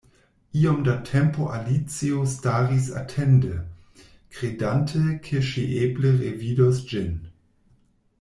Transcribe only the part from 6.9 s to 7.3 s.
ĝin.